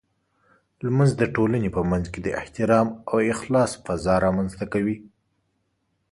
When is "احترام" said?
2.39-2.87